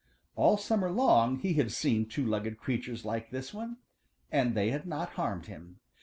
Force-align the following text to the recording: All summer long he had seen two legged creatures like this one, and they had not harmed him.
All 0.35 0.57
summer 0.57 0.89
long 0.89 1.37
he 1.37 1.53
had 1.53 1.71
seen 1.71 2.07
two 2.07 2.25
legged 2.25 2.57
creatures 2.57 3.05
like 3.05 3.29
this 3.29 3.53
one, 3.53 3.77
and 4.31 4.55
they 4.55 4.71
had 4.71 4.87
not 4.87 5.09
harmed 5.11 5.45
him. 5.45 5.79